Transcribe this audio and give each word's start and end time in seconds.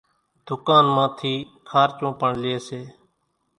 ڌُوڪان 0.45 0.85
مان 0.95 1.09
ٿي 1.17 1.33
کارچون 1.69 2.11
پڻ 2.19 2.29
لئي 2.41 2.55
سي، 2.67 2.81